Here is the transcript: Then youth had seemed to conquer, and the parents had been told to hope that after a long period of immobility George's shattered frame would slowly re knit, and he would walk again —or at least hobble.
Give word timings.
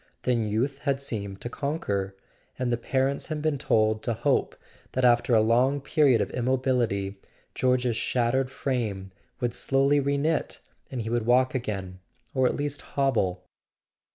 Then 0.23 0.47
youth 0.47 0.79
had 0.79 0.99
seemed 0.99 1.41
to 1.41 1.49
conquer, 1.49 2.15
and 2.57 2.71
the 2.71 2.75
parents 2.77 3.27
had 3.27 3.39
been 3.39 3.59
told 3.59 4.01
to 4.01 4.15
hope 4.15 4.55
that 4.93 5.05
after 5.05 5.35
a 5.35 5.41
long 5.43 5.79
period 5.79 6.21
of 6.21 6.31
immobility 6.31 7.19
George's 7.53 7.97
shattered 7.97 8.49
frame 8.49 9.11
would 9.41 9.53
slowly 9.53 9.99
re 9.99 10.17
knit, 10.17 10.59
and 10.89 11.03
he 11.03 11.11
would 11.11 11.27
walk 11.27 11.53
again 11.53 11.99
—or 12.33 12.47
at 12.47 12.55
least 12.57 12.81
hobble. 12.81 13.43